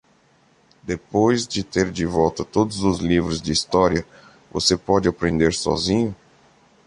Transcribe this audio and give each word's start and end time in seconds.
Depois 0.83 1.47
de 1.47 1.61
ter 1.63 1.91
de 1.91 2.07
volta 2.07 2.43
todos 2.43 2.79
os 2.83 2.97
livros 2.97 3.39
de 3.39 3.51
história, 3.51 4.03
você 4.51 4.75
pode 4.75 5.07
aprender 5.07 5.53
sozinho? 5.53 6.15